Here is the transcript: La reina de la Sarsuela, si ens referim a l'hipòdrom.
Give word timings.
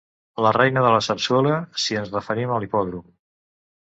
La 0.43 0.51
reina 0.55 0.81
de 0.85 0.93
la 0.93 1.01
Sarsuela, 1.07 1.59
si 1.85 1.99
ens 2.01 2.11
referim 2.17 2.53
a 2.55 2.59
l'hipòdrom. 2.63 3.05